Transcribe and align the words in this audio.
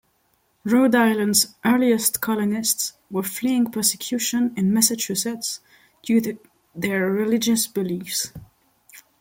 Rhode 0.63 0.95
Island's 0.95 1.53
earliest 1.63 2.21
colonists 2.21 2.93
were 3.11 3.21
fleeing 3.21 3.67
persecution 3.69 4.51
in 4.57 4.73
Massachusetts 4.73 5.59
due 6.01 6.19
to 6.21 6.39
their 6.73 7.11
religious 7.11 7.67
beliefs. 7.67 8.33